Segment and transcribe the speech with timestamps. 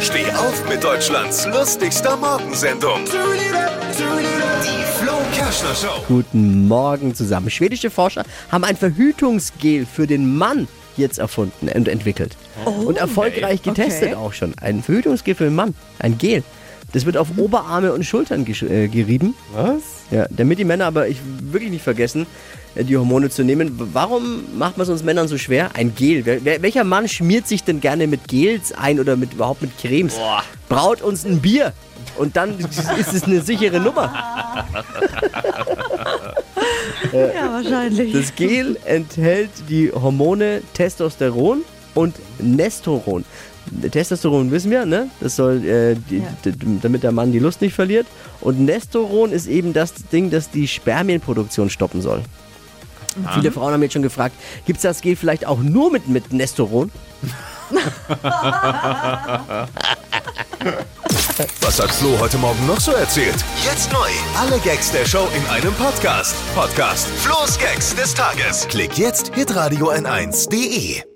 [0.00, 3.00] Steh auf mit Deutschlands lustigster Morgensendung.
[3.06, 6.02] Die Flo Kerschner Show.
[6.06, 7.48] Guten Morgen zusammen.
[7.48, 12.36] Schwedische Forscher haben ein Verhütungsgel für den Mann jetzt erfunden und entwickelt.
[12.64, 14.16] und erfolgreich getestet okay.
[14.16, 14.52] auch schon.
[14.60, 15.74] Ein Verhütungsgel für den Mann.
[15.98, 16.42] Ein Gel.
[16.92, 19.34] Das wird auf Oberarme und Schultern äh, gerieben.
[19.52, 19.82] Was?
[20.10, 22.26] Ja, damit die Männer aber ich wirklich nicht vergessen,
[22.74, 23.72] äh, die Hormone zu nehmen.
[23.92, 25.70] Warum macht man es uns Männern so schwer?
[25.74, 26.24] Ein Gel.
[26.24, 29.76] Wer, wer, welcher Mann schmiert sich denn gerne mit Gels ein oder mit überhaupt mit
[29.78, 30.14] Cremes?
[30.68, 31.72] Braut uns ein Bier.
[32.18, 32.58] Und dann
[32.98, 34.12] ist es eine sichere Nummer.
[37.12, 38.12] Ja, wahrscheinlich.
[38.12, 41.62] Das Gel enthält die Hormone Testosteron
[41.94, 43.24] und Nestoron.
[43.90, 45.08] Testosteron wissen wir, ne?
[45.20, 46.24] Das soll, äh, die, Ja.
[46.82, 48.06] damit der Mann die Lust nicht verliert.
[48.40, 52.22] Und Nestoron ist eben das Ding, das die Spermienproduktion stoppen soll.
[53.34, 54.34] Viele Frauen haben jetzt schon gefragt,
[54.66, 56.90] gibt es das Gel vielleicht auch nur mit, mit Nestoron?
[61.60, 63.34] Was hat Flo heute Morgen noch so erzählt?
[63.64, 64.08] Jetzt neu.
[64.38, 66.34] Alle Gags der Show in einem Podcast.
[66.54, 68.66] Podcast Flo's Gags des Tages.
[68.68, 71.15] Klick jetzt, hitradio n1.de.